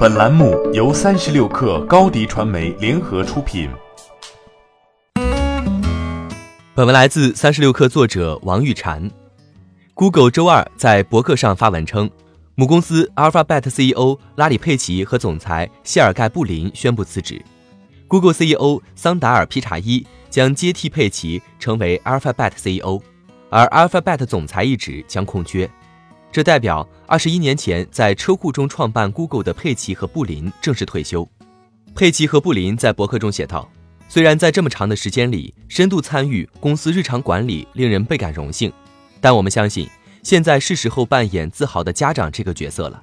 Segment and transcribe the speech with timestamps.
[0.00, 3.68] 本栏目由三十六氪高低传媒联合出品。
[6.74, 9.10] 本文来自三十六氪作者王玉婵。
[9.92, 12.10] Google 周二在博客上发文称，
[12.54, 17.44] 母公司 Alphabet CEO 拉里·佩奇和总裁谢尔盖·布林宣布辞职。
[18.08, 23.02] Google CEO 桑达尔·皮查伊将接替佩奇成为 Alphabet CEO，
[23.50, 25.70] 而 Alphabet 总裁一职将空缺。
[26.32, 31.28] 这代表二十一年前在车库中创办 Google 的佩奇和布林正式退休。
[31.92, 33.68] 佩奇和布林在博客中写道
[34.08, 38.72] ：“虽然在这么长的时间里深度参与公司日常管理，令人倍感荣幸，
[39.20, 39.88] 但我们相信
[40.22, 43.02] 现在是时候扮演自豪的家长这个角色了，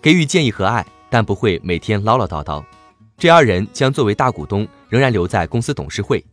[0.00, 2.64] 给予建议和爱，但不会每天唠唠叨叨。
[3.18, 6.24] 这二人将作为大股东仍然留在公司董事会。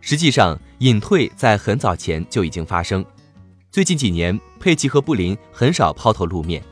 [0.00, 3.04] 实际上，隐退在很早前就已经发生。”
[3.70, 6.62] 最近几年，佩奇和布林很少抛头露面，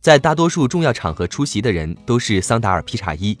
[0.00, 3.38] 在大多数重要场合出席的人都是桑达尔·皮查伊。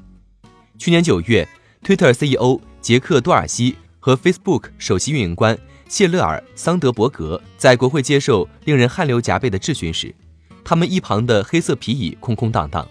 [0.78, 1.46] 去年九月
[1.84, 5.56] ，Twitter CEO 杰克·多尔西和 Facebook 首席运营官
[5.88, 10.14] 谢勒尔·桑德伯格在国会接受令人汗流浃背的质询时，
[10.64, 12.88] 他们一旁的黑色皮椅空空荡荡，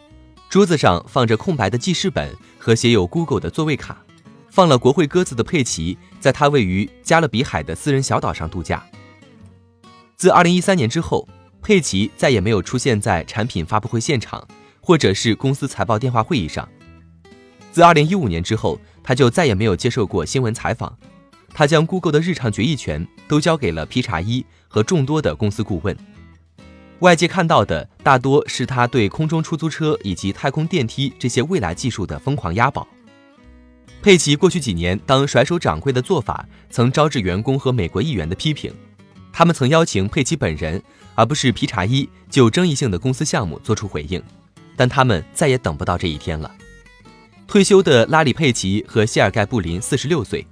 [0.49, 3.97] 桌子上放着空白的记事本和写有 Google 的座位卡，
[4.49, 8.85] 放了国会鸽子的佩奇在他位于加勒比海的私人小岛上度假。
[10.23, 11.27] 自2013年之后，
[11.61, 14.47] 佩奇再也没有出现在产品发布会现场，
[14.79, 16.65] 或者是公司财报电话会议上。
[17.73, 20.97] 自2015年之后，他就再也没有接受过新闻采访。
[21.49, 25.93] 他将 Google 的日常决议权都交给了皮查伊和众多的公司顾问。
[26.99, 32.87] 外界看到的大多是他对空中出租车以及太空电梯这些未来技术的疯狂押宝。
[34.01, 38.73] 佩奇过去几年当甩手掌柜的做法，曾招致员工和美国议员的批评。
[39.33, 40.81] 他们曾邀请佩奇本人，
[41.15, 44.21] 而不是皮查伊就争议性的公司项目做出回应，
[44.77, 46.49] 但他们再也等不到这一天了。
[47.47, 50.45] 退休的拉里·佩奇和谢尔盖·布林四十六岁，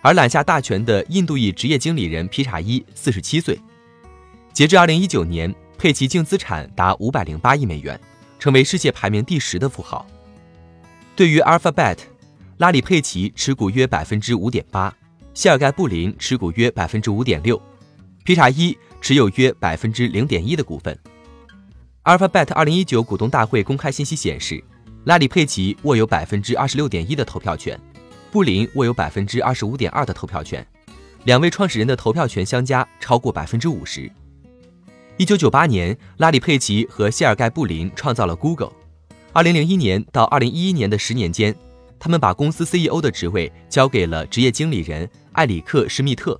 [0.00, 3.60] 而揽下大权的印度裔职业经理人皮查伊四十七岁。
[4.52, 8.00] 截至二零一九年，佩奇净资产达五百零八亿美元，
[8.38, 10.06] 成为世界排名第十的富豪。
[11.16, 11.98] 对于 Alphabet，
[12.58, 14.94] 拉里·佩奇持股约百分之五点八，
[15.34, 17.60] 谢尔盖·布林持股约百分之五点六。
[18.28, 20.94] 皮查伊持有约百分之零点一的股份。
[22.04, 24.62] Alphabet 二零一九股东大会公开信息显示，
[25.04, 27.80] 拉里·佩奇握有百分之二十六点一的投票权，
[28.30, 30.62] 布林握有百分之二十五点二的投票权，
[31.24, 34.12] 两位创始人的投票权相加超过百分之五十。
[35.16, 38.72] 一九九八年，拉里·佩奇和谢尔盖·布林创造了 Google。
[39.32, 41.56] 二零零一年到二零一一年的十年间，
[41.98, 46.38] 他们把公司 CEO 的职位交给了职业经理人埃里克·施密特。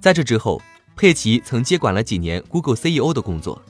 [0.00, 0.60] 在这之后，
[0.96, 3.60] 佩奇曾接管了几年 Google CEO 的工作，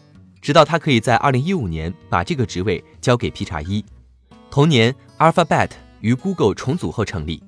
[0.41, 3.85] 直到他可以在2015年把这个职位交给皮查伊。
[4.51, 7.43] 同年，Alphabet 与 Google 重组后成立。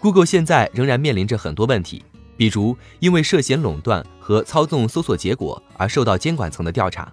[0.00, 2.04] Google 现在仍然面临着很多问题，
[2.36, 7.12] 比如因为涉嫌垄断和操纵搜索结果而受到监管层的调查，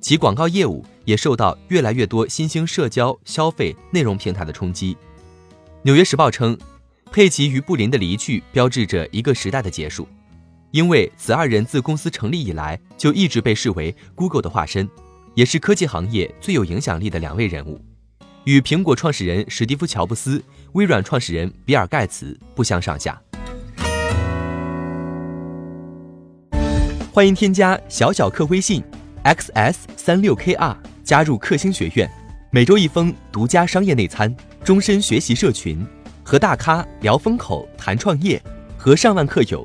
[0.00, 4.96] 其广告业务也受到越来越多新兴社交、消费、内容平台的冲击。
[5.82, 6.56] 纽约时报称，
[7.12, 10.08] 佩奇与布林的离去标志着一个时代的结束。
[10.74, 14.90] 因为此二人自公司成立以来就一直被视为 Google 的化身，
[15.34, 17.80] 也是科技行业最有影响力的两位人物，
[18.42, 20.42] 与苹果创始人史蒂夫·乔布斯、
[20.72, 23.22] 微软创始人比尔·盖茨不相上下。
[27.12, 28.82] 欢迎添加小小客微信
[29.22, 32.10] xs 三六 kr 加入克星学院，
[32.50, 35.86] 每周一封独家商业内参，终身学习社群，
[36.24, 38.42] 和大咖聊风口、谈创业，
[38.76, 39.64] 和上万课友。